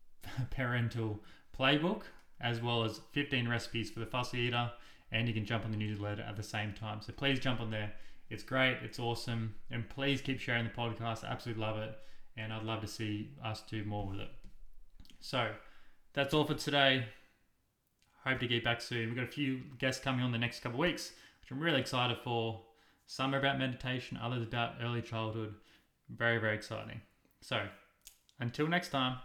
parental 0.50 1.20
playbook, 1.58 2.02
as 2.40 2.60
well 2.60 2.84
as 2.84 3.00
15 3.12 3.48
recipes 3.48 3.90
for 3.90 4.00
the 4.00 4.06
fussy 4.06 4.38
eater, 4.38 4.70
and 5.10 5.28
you 5.28 5.34
can 5.34 5.44
jump 5.44 5.64
on 5.64 5.70
the 5.70 5.76
newsletter 5.76 6.22
at 6.22 6.36
the 6.36 6.42
same 6.42 6.72
time. 6.72 7.00
So 7.00 7.12
please 7.12 7.38
jump 7.38 7.60
on 7.60 7.70
there. 7.70 7.92
It's 8.30 8.42
great, 8.42 8.78
it's 8.82 8.98
awesome, 8.98 9.54
and 9.70 9.88
please 9.88 10.22
keep 10.22 10.40
sharing 10.40 10.64
the 10.64 10.70
podcast. 10.70 11.24
I 11.24 11.28
absolutely 11.28 11.62
love 11.62 11.76
it, 11.78 11.94
and 12.36 12.52
I'd 12.52 12.62
love 12.62 12.80
to 12.80 12.86
see 12.86 13.30
us 13.44 13.62
do 13.68 13.84
more 13.84 14.06
with 14.06 14.20
it. 14.20 14.30
So 15.20 15.50
that's 16.14 16.32
all 16.32 16.44
for 16.44 16.54
today. 16.54 17.04
Hope 18.24 18.40
to 18.40 18.46
get 18.46 18.64
back 18.64 18.80
soon. 18.80 19.08
We've 19.08 19.16
got 19.16 19.24
a 19.24 19.32
few 19.32 19.60
guests 19.78 20.02
coming 20.02 20.24
on 20.24 20.32
the 20.32 20.38
next 20.38 20.60
couple 20.60 20.76
of 20.76 20.88
weeks, 20.88 21.12
which 21.40 21.50
I'm 21.50 21.60
really 21.60 21.80
excited 21.80 22.16
for. 22.24 22.62
Some 23.06 23.34
are 23.34 23.38
about 23.38 23.58
meditation, 23.58 24.18
others 24.22 24.42
about 24.42 24.76
early 24.80 25.02
childhood. 25.02 25.54
Very, 26.08 26.38
very 26.38 26.54
exciting. 26.54 27.00
So, 27.40 27.66
until 28.40 28.68
next 28.68 28.90
time. 28.90 29.18